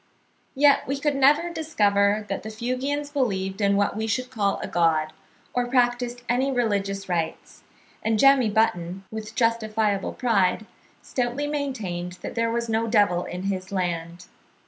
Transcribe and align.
Yet 0.55 0.87
we 0.87 0.99
could 0.99 1.13
never 1.15 1.51
discover 1.51 2.25
that 2.27 2.41
the 2.41 2.49
Fuegians 2.49 3.11
believed 3.13 3.61
in 3.61 3.75
what 3.77 3.95
we 3.95 4.07
should 4.07 4.31
call 4.31 4.57
a 4.57 4.67
God, 4.67 5.13
or 5.53 5.67
practised 5.67 6.23
any 6.27 6.51
religious 6.51 7.07
rites; 7.07 7.61
and 8.01 8.17
Jemmy 8.17 8.49
Button, 8.49 9.03
with 9.11 9.35
justifiable 9.35 10.13
pride, 10.13 10.65
stoutly 11.03 11.45
maintained 11.45 12.13
that 12.23 12.33
there 12.33 12.49
was 12.49 12.67
no 12.67 12.87
devil 12.87 13.25
in 13.25 13.43
his 13.43 13.71
land. 13.71 14.25